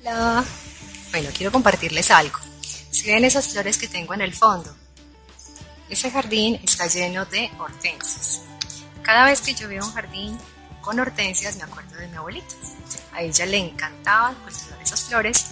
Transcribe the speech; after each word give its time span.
Hola. 0.00 0.44
Bueno, 1.10 1.30
quiero 1.34 1.52
compartirles 1.52 2.10
algo. 2.10 2.38
Si 2.90 3.06
ven 3.06 3.24
esas 3.24 3.48
flores 3.48 3.78
que 3.78 3.88
tengo 3.88 4.14
en 4.14 4.20
el 4.20 4.34
fondo, 4.34 4.74
ese 5.88 6.10
jardín 6.10 6.60
está 6.62 6.86
lleno 6.86 7.24
de 7.26 7.50
hortensias. 7.58 8.42
Cada 9.02 9.24
vez 9.24 9.40
que 9.40 9.54
yo 9.54 9.68
veo 9.68 9.84
un 9.84 9.92
jardín 9.92 10.38
con 10.80 10.98
hortensias 10.98 11.56
me 11.56 11.64
acuerdo 11.64 11.96
de 11.96 12.08
mi 12.08 12.16
abuelita. 12.16 12.54
A 13.12 13.22
ella 13.22 13.46
le 13.46 13.58
encantaba 13.58 14.34
cultivar 14.34 14.80
esas 14.82 15.04
flores 15.04 15.46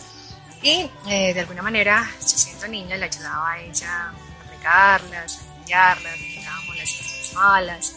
y 0.63 0.91
eh, 1.09 1.35
de 1.35 1.41
alguna 1.41 1.63
manera, 1.63 2.09
yo 2.21 2.27
siendo 2.27 2.67
niña, 2.69 2.97
le 2.97 3.05
ayudaba 3.05 3.53
a 3.53 3.61
ella 3.61 4.09
a 4.09 4.51
regarlas, 4.51 5.39
a 5.39 5.57
limpiarlas, 5.57 6.19
le 6.19 6.27
quitábamos 6.29 6.77
las 6.77 7.33
malas 7.35 7.93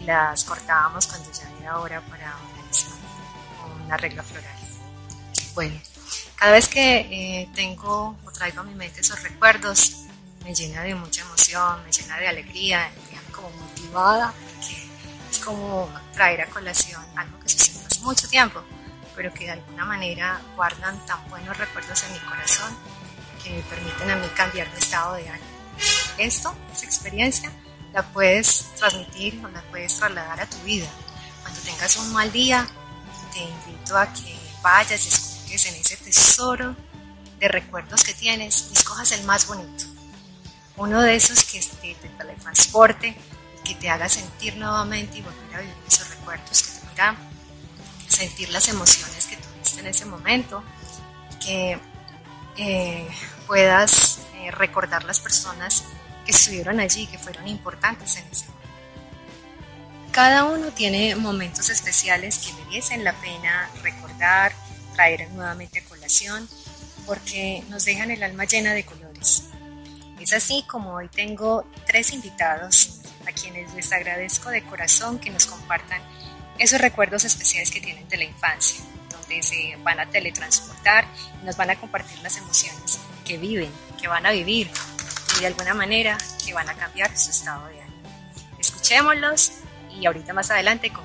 y 0.00 0.04
las 0.04 0.44
cortábamos 0.44 1.06
cuando 1.06 1.32
ya 1.32 1.50
era 1.60 1.78
hora 1.78 2.00
para 2.02 2.36
organizar 2.36 2.92
un 3.84 3.92
arreglo 3.92 4.22
floral. 4.22 4.59
Cada 6.36 6.52
vez 6.52 6.68
que 6.68 7.00
eh, 7.00 7.48
tengo 7.54 8.16
o 8.24 8.30
traigo 8.32 8.60
a 8.60 8.62
mi 8.62 8.74
mente 8.74 9.00
esos 9.00 9.22
recuerdos, 9.22 10.06
me 10.44 10.54
llena 10.54 10.82
de 10.82 10.94
mucha 10.94 11.22
emoción, 11.22 11.84
me 11.84 11.92
llena 11.92 12.16
de 12.18 12.28
alegría, 12.28 12.90
me 12.96 13.10
deja 13.10 13.32
como 13.32 13.50
motivada, 13.50 14.32
porque 14.32 14.88
es 15.30 15.38
como 15.38 15.90
traer 16.14 16.42
a 16.42 16.46
colación 16.46 17.02
algo 17.16 17.38
que 17.40 17.48
sucedió 17.50 17.86
hace 17.86 18.00
mucho 18.00 18.28
tiempo, 18.28 18.62
pero 19.14 19.32
que 19.34 19.44
de 19.44 19.50
alguna 19.52 19.84
manera 19.84 20.40
guardan 20.56 21.04
tan 21.06 21.28
buenos 21.28 21.56
recuerdos 21.56 22.02
en 22.04 22.12
mi 22.12 22.18
corazón 22.20 22.74
que 23.44 23.50
me 23.50 23.62
permiten 23.62 24.10
a 24.10 24.16
mí 24.16 24.26
cambiar 24.34 24.70
de 24.72 24.78
estado 24.78 25.14
de 25.14 25.28
ánimo. 25.28 25.46
Esto, 26.18 26.54
esa 26.72 26.84
experiencia, 26.84 27.50
la 27.92 28.02
puedes 28.02 28.66
transmitir 28.76 29.40
o 29.44 29.48
la 29.48 29.62
puedes 29.62 29.96
trasladar 29.96 30.40
a 30.40 30.46
tu 30.46 30.58
vida. 30.58 30.88
Cuando 31.42 31.60
tengas 31.60 31.96
un 31.96 32.12
mal 32.12 32.30
día, 32.30 32.66
te 33.32 33.40
invito 33.40 33.96
a 33.96 34.12
que 34.12 34.38
vayas 34.62 35.06
y 35.06 35.10
escuches 35.50 35.66
en 35.66 35.80
ese 35.80 35.96
tesoro 35.96 36.76
de 37.38 37.48
recuerdos 37.48 38.04
que 38.04 38.14
tienes 38.14 38.68
y 38.70 38.74
escojas 38.74 39.12
el 39.12 39.24
más 39.24 39.46
bonito. 39.46 39.84
Uno 40.76 41.02
de 41.02 41.14
esos 41.14 41.44
que 41.44 41.60
te, 41.60 41.94
te 41.94 42.08
teletransporte 42.08 43.16
que 43.64 43.74
te 43.74 43.90
haga 43.90 44.08
sentir 44.08 44.56
nuevamente 44.56 45.18
y 45.18 45.22
volver 45.22 45.56
a 45.56 45.60
vivir 45.60 45.74
esos 45.86 46.08
recuerdos, 46.08 46.62
que 46.62 46.94
te 46.94 47.00
haga 47.00 47.16
sentir 48.08 48.48
las 48.50 48.68
emociones 48.68 49.26
que 49.26 49.36
tuviste 49.36 49.80
en 49.80 49.86
ese 49.86 50.04
momento, 50.06 50.62
que 51.44 51.78
eh, 52.56 53.08
puedas 53.46 54.20
eh, 54.36 54.50
recordar 54.50 55.04
las 55.04 55.20
personas 55.20 55.84
que 56.24 56.32
estuvieron 56.32 56.80
allí, 56.80 57.06
que 57.06 57.18
fueron 57.18 57.48
importantes 57.48 58.16
en 58.16 58.24
ese 58.30 58.46
momento. 58.46 58.68
Cada 60.12 60.44
uno 60.44 60.70
tiene 60.72 61.14
momentos 61.16 61.68
especiales 61.70 62.38
que 62.38 62.52
merecen 62.64 63.04
la 63.04 63.12
pena 63.14 63.70
recordar, 63.82 64.52
traer 65.00 65.30
nuevamente 65.30 65.78
a 65.78 65.84
colación, 65.84 66.46
porque 67.06 67.64
nos 67.70 67.86
dejan 67.86 68.10
el 68.10 68.22
alma 68.22 68.44
llena 68.44 68.74
de 68.74 68.84
colores. 68.84 69.44
Es 70.20 70.34
así 70.34 70.62
como 70.68 70.92
hoy 70.92 71.08
tengo 71.08 71.64
tres 71.86 72.12
invitados 72.12 73.00
a 73.26 73.32
quienes 73.32 73.72
les 73.72 73.90
agradezco 73.92 74.50
de 74.50 74.62
corazón 74.62 75.18
que 75.18 75.30
nos 75.30 75.46
compartan 75.46 76.02
esos 76.58 76.82
recuerdos 76.82 77.24
especiales 77.24 77.70
que 77.70 77.80
tienen 77.80 78.06
de 78.10 78.18
la 78.18 78.24
infancia, 78.24 78.84
donde 79.10 79.42
se 79.42 79.74
van 79.82 80.00
a 80.00 80.10
teletransportar 80.10 81.06
y 81.40 81.46
nos 81.46 81.56
van 81.56 81.70
a 81.70 81.80
compartir 81.80 82.18
las 82.18 82.36
emociones 82.36 82.98
que 83.24 83.38
viven, 83.38 83.70
que 83.98 84.06
van 84.06 84.26
a 84.26 84.32
vivir 84.32 84.70
y 85.34 85.40
de 85.40 85.46
alguna 85.46 85.72
manera 85.72 86.18
que 86.44 86.52
van 86.52 86.68
a 86.68 86.74
cambiar 86.74 87.16
su 87.16 87.30
estado 87.30 87.66
de 87.68 87.80
ánimo. 87.80 88.02
Escuchémoslos 88.58 89.52
y 89.98 90.04
ahorita 90.04 90.34
más 90.34 90.50
adelante 90.50 90.90
tema. 90.90 91.02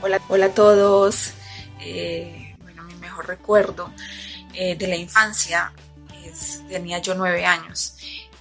Hola, 0.00 0.22
hola 0.30 0.46
a 0.46 0.54
todos. 0.54 1.34
Eh, 1.84 2.56
bueno, 2.62 2.82
mi 2.84 2.94
mejor 2.94 3.26
recuerdo 3.26 3.92
eh, 4.54 4.74
de 4.76 4.86
la 4.86 4.96
infancia 4.96 5.72
es, 6.24 6.62
tenía 6.68 6.98
yo 6.98 7.14
nueve 7.14 7.44
años. 7.44 7.96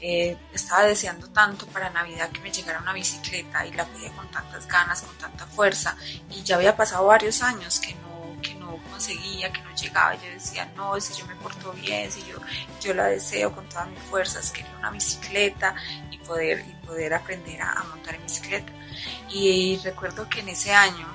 Eh, 0.06 0.38
estaba 0.54 0.84
deseando 0.84 1.30
tanto 1.30 1.66
para 1.68 1.90
Navidad 1.90 2.30
que 2.30 2.42
me 2.42 2.52
llegara 2.52 2.80
una 2.82 2.92
bicicleta 2.92 3.66
y 3.66 3.72
la 3.72 3.86
pedía 3.86 4.12
con 4.12 4.30
tantas 4.32 4.68
ganas, 4.68 5.02
con 5.02 5.18
tanta 5.18 5.46
fuerza. 5.46 5.96
Y 6.30 6.44
ya 6.44 6.58
había 6.58 6.76
pasado 6.76 7.06
varios 7.06 7.42
años 7.42 7.80
que 7.80 7.94
no, 7.96 8.42
que 8.42 8.54
no 8.56 8.78
conseguía, 8.92 9.52
que 9.54 9.62
no 9.62 9.74
llegaba. 9.74 10.16
Yo 10.16 10.30
decía, 10.30 10.70
no, 10.76 11.00
si 11.00 11.14
yo 11.14 11.26
me 11.26 11.36
porto 11.36 11.72
bien, 11.72 12.12
si 12.12 12.22
yo, 12.26 12.38
yo 12.82 12.94
la 12.94 13.06
deseo 13.06 13.54
con 13.54 13.68
todas 13.70 13.88
mis 13.88 14.00
fuerzas, 14.04 14.52
quería 14.52 14.76
una 14.78 14.92
bicicleta 14.92 15.74
y 16.12 16.18
poder, 16.18 16.66
y 16.68 16.86
poder 16.86 17.14
aprender 17.14 17.62
a, 17.62 17.82
montar 17.84 18.16
en 18.16 18.24
bicicleta. 18.24 18.74
Y, 19.30 19.80
recuerdo 19.86 20.28
que 20.28 20.42
en 20.42 20.50
ese 20.50 20.74
año, 20.74 21.08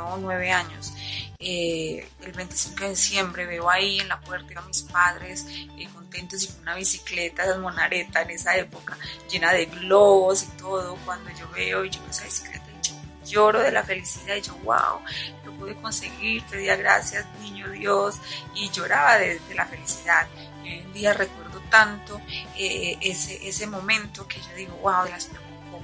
teniendo 0.00 0.16
nueve 0.18 0.50
años, 0.50 0.92
eh, 1.38 2.06
el 2.22 2.32
25 2.32 2.80
de 2.84 2.90
diciembre 2.90 3.46
veo 3.46 3.70
ahí 3.70 4.00
en 4.00 4.08
la 4.08 4.20
puerta 4.20 4.58
a 4.58 4.62
mis 4.62 4.82
padres 4.82 5.46
eh, 5.48 5.88
contentos 5.94 6.42
y 6.42 6.48
con 6.48 6.62
una 6.62 6.74
bicicleta, 6.74 7.50
de 7.50 7.58
monareta 7.58 8.22
en 8.22 8.30
esa 8.30 8.56
época, 8.56 8.96
llena 9.30 9.52
de 9.52 9.66
globos 9.66 10.42
y 10.42 10.46
todo. 10.58 10.96
Cuando 11.04 11.30
yo 11.30 11.48
veo 11.50 11.84
y 11.84 11.90
yo 11.90 12.00
esa 12.10 12.24
bicicleta, 12.24 12.66
yo 12.82 12.94
lloro 13.24 13.60
de 13.60 13.72
la 13.72 13.82
felicidad 13.82 14.36
y 14.36 14.42
yo, 14.42 14.54
wow, 14.64 15.00
lo 15.44 15.52
pude 15.54 15.74
conseguir, 15.76 16.42
pedía 16.44 16.76
gracias, 16.76 17.26
niño 17.40 17.70
Dios, 17.70 18.18
y 18.54 18.70
lloraba 18.70 19.18
de, 19.18 19.38
de 19.38 19.54
la 19.54 19.66
felicidad. 19.66 20.26
Y 20.64 20.68
hoy 20.68 20.78
en 20.80 20.92
día 20.92 21.14
recuerdo 21.14 21.60
tanto 21.70 22.20
eh, 22.56 22.98
ese, 23.00 23.48
ese 23.48 23.66
momento 23.66 24.26
que 24.26 24.40
yo 24.40 24.54
digo, 24.56 24.74
wow, 24.82 25.04
de 25.04 25.10
las 25.10 25.30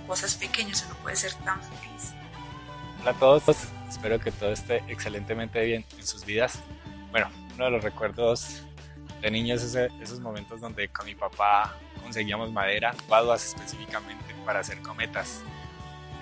cosas 0.06 0.34
pequeñas 0.34 0.84
uno 0.86 0.96
puede 1.02 1.16
ser 1.16 1.34
tan 1.34 1.60
feliz. 1.62 2.12
Hola 3.00 3.10
a 3.10 3.14
todos, 3.14 3.42
espero 3.88 4.18
que 4.18 4.32
todo 4.32 4.52
esté 4.52 4.82
excelentemente 4.88 5.64
bien 5.64 5.84
en 5.98 6.06
sus 6.06 6.24
vidas. 6.24 6.60
Bueno, 7.10 7.30
uno 7.54 7.64
de 7.66 7.70
los 7.70 7.82
recuerdos 7.82 8.62
de 9.20 9.30
niños 9.30 9.62
es 9.62 9.74
esos 10.00 10.20
momentos 10.20 10.60
donde 10.60 10.88
con 10.88 11.06
mi 11.06 11.14
papá 11.14 11.76
conseguíamos 12.02 12.52
madera, 12.52 12.94
guaduas 13.08 13.44
específicamente, 13.46 14.34
para 14.44 14.60
hacer 14.60 14.80
cometas. 14.80 15.42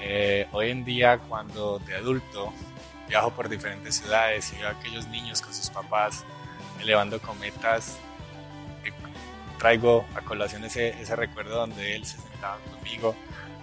Eh, 0.00 0.46
hoy 0.52 0.70
en 0.70 0.84
día, 0.84 1.18
cuando 1.18 1.78
de 1.80 1.96
adulto 1.96 2.52
viajo 3.08 3.30
por 3.30 3.48
diferentes 3.48 3.96
ciudades 3.96 4.52
y 4.52 4.56
veo 4.56 4.68
a 4.68 4.70
aquellos 4.72 5.06
niños 5.08 5.42
con 5.42 5.52
sus 5.52 5.70
papás 5.70 6.24
elevando 6.80 7.20
cometas, 7.20 7.98
eh, 8.84 8.92
traigo 9.58 10.04
a 10.14 10.20
colación 10.22 10.64
ese, 10.64 10.90
ese 11.00 11.16
recuerdo 11.16 11.56
donde 11.56 11.96
él 11.96 12.04
se 12.04 12.18
sentaba 12.18 12.58
conmigo 12.70 13.14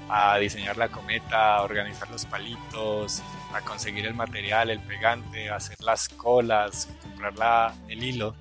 a 0.09 0.38
diseñar 0.38 0.78
la 0.78 0.89
cometa, 0.89 1.57
a 1.57 1.63
organizar 1.63 2.09
los 2.09 2.25
palitos, 2.25 3.22
a 3.53 3.62
conseguir 3.62 4.06
el 4.06 4.13
material, 4.13 4.69
el 4.69 4.79
pegante, 4.79 5.50
a 5.50 5.56
hacer 5.56 5.78
las 5.81 6.09
colas, 6.09 6.89
comprar 7.01 7.38
la, 7.38 7.73
el 7.88 8.03
hilo. 8.03 8.35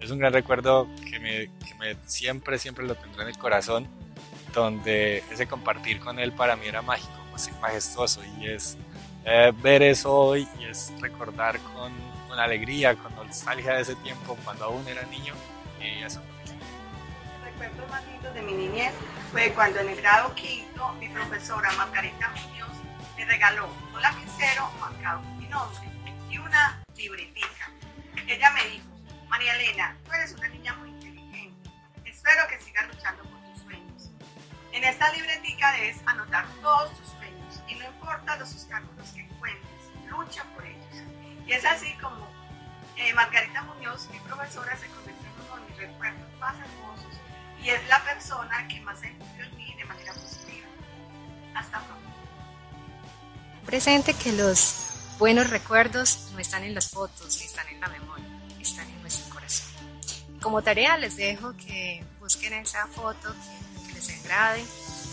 Es 0.00 0.10
un 0.10 0.18
gran 0.18 0.32
recuerdo 0.32 0.88
que, 1.10 1.18
me, 1.18 1.50
que 1.66 1.74
me, 1.78 1.96
siempre, 2.06 2.58
siempre 2.58 2.86
lo 2.86 2.94
tendré 2.94 3.22
en 3.22 3.28
el 3.28 3.38
corazón, 3.38 3.88
donde 4.52 5.22
ese 5.30 5.46
compartir 5.46 6.00
con 6.00 6.18
él 6.18 6.32
para 6.32 6.56
mí 6.56 6.66
era 6.66 6.82
mágico, 6.82 7.12
majestuoso, 7.60 8.22
y 8.38 8.46
es 8.46 8.76
eh, 9.24 9.52
ver 9.62 9.82
eso 9.82 10.14
hoy 10.14 10.48
y 10.60 10.64
es 10.64 10.92
recordar 11.00 11.58
con, 11.60 11.92
con, 12.28 12.38
alegría, 12.38 12.94
con 12.94 13.14
nostalgia 13.16 13.74
de 13.74 13.82
ese 13.82 13.94
tiempo, 13.96 14.36
cuando 14.44 14.66
aún 14.66 14.86
era 14.86 15.02
niño, 15.06 15.34
y 15.80 16.02
eso. 16.02 16.20
Recuerdo 17.58 17.86
más 17.88 18.04
lindo 18.04 18.30
de 18.34 18.42
mi 18.42 18.52
niñez 18.52 18.92
fue 19.32 19.50
cuando 19.54 19.80
en 19.80 19.88
el 19.88 19.96
grado 19.96 20.34
quinto 20.34 20.92
mi 21.00 21.08
profesora 21.08 21.72
Margarita 21.72 22.28
Muñoz 22.28 22.76
me 23.16 23.24
regaló 23.24 23.66
un 23.94 24.02
lapicero 24.02 24.70
marcado 24.78 25.22
con 25.22 25.38
mi 25.38 25.48
nombre 25.48 25.90
y 26.28 26.36
una 26.36 26.82
libretica. 26.94 27.70
Ella 28.26 28.50
me 28.50 28.62
dijo, 28.66 28.84
María 29.28 29.54
Elena, 29.54 29.96
tú 30.04 30.12
eres 30.12 30.34
una 30.34 30.48
niña 30.48 30.74
muy 30.74 30.90
inteligente. 30.90 31.70
Espero 32.04 32.46
que 32.46 32.60
sigas 32.60 32.88
luchando 32.88 33.22
por 33.22 33.40
tus 33.50 33.62
sueños. 33.62 34.10
En 34.72 34.84
esta 34.84 35.10
libretica 35.14 35.72
debes 35.72 35.96
anotar 36.04 36.44
todos 36.60 36.94
tus 36.98 37.08
sueños 37.08 37.62
y 37.66 37.74
no 37.76 37.86
importa 37.86 38.36
los 38.36 38.52
obstáculos 38.52 39.08
que 39.12 39.22
encuentres, 39.22 40.10
lucha 40.10 40.44
por 40.54 40.66
ellos. 40.66 41.04
Y 41.46 41.52
es 41.52 41.64
así 41.64 41.94
como 42.02 42.28
eh, 42.96 43.14
Margarita 43.14 43.62
Muñoz, 43.62 44.10
mi 44.10 44.18
profesora, 44.20 44.76
se 44.76 44.88
convirtió 44.88 45.26
en 45.26 45.46
uno 45.46 45.56
de 45.56 45.70
mis 45.70 45.78
recuerdos 45.78 46.38
más 46.38 46.54
hermosos 46.58 47.16
y 47.66 47.70
es 47.70 47.88
la 47.88 48.02
persona 48.04 48.68
que 48.68 48.80
más 48.82 49.02
influido 49.02 49.44
en 49.44 49.56
mí 49.56 49.74
de 49.76 49.84
manera 49.84 50.12
positiva. 50.14 50.68
Hasta 51.52 51.80
pronto. 51.80 52.08
Presente 53.64 54.14
que 54.14 54.32
los 54.32 54.86
buenos 55.18 55.50
recuerdos 55.50 56.28
no 56.32 56.38
están 56.38 56.62
en 56.62 56.76
las 56.76 56.90
fotos, 56.90 57.36
ni 57.40 57.44
están 57.46 57.66
en 57.66 57.80
la 57.80 57.88
memoria, 57.88 58.24
están 58.60 58.88
en 58.88 59.00
nuestro 59.00 59.34
corazón. 59.34 59.66
Como 60.40 60.62
tarea 60.62 60.96
les 60.96 61.16
dejo 61.16 61.56
que 61.56 62.04
busquen 62.20 62.52
esa 62.52 62.86
foto 62.86 63.34
que 63.88 63.94
les 63.94 64.10
agrade, 64.10 64.64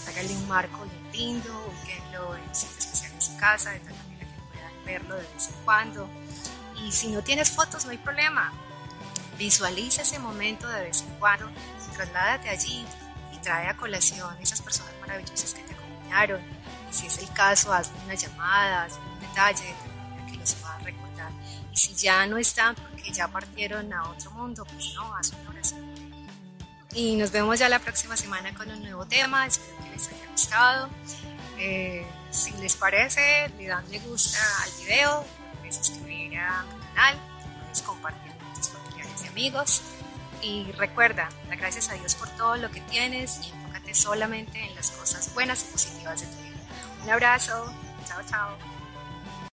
háganle 0.07 0.35
un 0.35 0.47
marco 0.47 0.85
lindo, 1.11 1.49
búsquenlo 1.71 2.35
en 2.35 2.44
un 2.44 2.56
sitio 2.56 2.77
especial 2.77 3.13
en 3.13 3.21
su 3.21 3.35
casa, 3.38 3.71
de 3.71 3.79
tal 3.79 3.95
manera 3.95 4.27
que 4.27 4.41
puedan 4.53 4.85
verlo 4.85 5.15
de 5.15 5.23
vez 5.23 5.47
en 5.47 5.65
cuando. 5.65 6.07
Y 6.85 6.91
si 6.91 7.07
no 7.07 7.23
tienes 7.23 7.49
fotos, 7.49 7.85
no 7.85 7.91
hay 7.91 7.97
problema. 7.97 8.53
Visualiza 9.38 10.03
ese 10.03 10.19
momento 10.19 10.68
de 10.68 10.83
vez 10.83 11.01
en 11.01 11.09
cuando, 11.19 11.50
trasládate 11.95 12.50
allí 12.50 12.85
y 13.33 13.38
trae 13.39 13.68
a 13.68 13.75
colación 13.75 14.35
esas 14.41 14.62
personas 14.62 14.94
maravillosas 15.01 15.53
que 15.53 15.63
te 15.63 15.74
acompañaron. 15.74 16.41
Y 16.89 16.94
si 16.94 17.07
es 17.07 17.18
el 17.19 17.31
caso, 17.33 17.74
haz 17.74 17.91
una 18.06 18.13
llamada, 18.13 18.83
haz 18.83 18.94
un 18.97 19.19
detalle 19.19 19.63
de 19.63 19.74
manera 19.74 20.25
que 20.31 20.38
los 20.38 20.56
a 20.63 20.77
recordar 20.80 21.31
Y 21.71 21.77
si 21.77 21.94
ya 21.95 22.25
no 22.25 22.38
están 22.38 22.75
porque 22.75 23.12
ya 23.12 23.27
partieron 23.27 23.91
a 23.94 24.09
otro 24.09 24.31
mundo, 24.31 24.65
pues 24.65 24.94
no, 24.95 25.15
haz 25.15 25.31
una 25.31 25.50
oración. 25.50 25.83
Y 26.94 27.15
nos 27.15 27.31
vemos 27.31 27.57
ya 27.57 27.69
la 27.69 27.80
próxima 27.80 28.15
semana 28.15 28.53
con 28.53 28.69
un 28.69 28.81
nuevo 28.81 29.06
tema. 29.07 29.47
Espero 29.47 29.77
que 29.83 29.89
les 29.89 30.07
haya 30.07 30.27
gustado. 30.31 30.89
Eh, 31.57 32.06
si 32.30 32.51
les 32.53 32.75
parece, 32.75 33.50
le 33.57 33.68
dan 33.68 33.88
me 33.89 34.00
gusta 34.00 34.39
al 34.63 34.71
video, 34.83 35.25
puedes 35.59 35.75
suscribir 35.75 36.38
a 36.38 36.63
mi 36.63 36.83
canal, 36.88 37.18
puedes 37.62 37.81
compartir 37.81 38.22
amigos. 39.33 39.81
Y 40.41 40.71
recuerda, 40.74 41.30
da 41.50 41.56
gracias 41.56 41.89
a 41.89 41.94
Dios 41.94 42.15
por 42.15 42.30
todo 42.31 42.57
lo 42.57 42.69
que 42.69 42.81
tienes 42.81 43.39
y 43.44 43.50
enfócate 43.51 43.94
solamente 43.94 44.59
en 44.59 44.75
las 44.75 44.91
cosas 44.91 45.33
buenas 45.33 45.63
y 45.63 45.71
positivas 45.71 46.21
de 46.21 46.27
tu 46.27 46.44
vida. 46.44 46.57
Un 47.03 47.09
abrazo, 47.09 47.74
chao, 48.06 48.21
chao. 48.30 48.82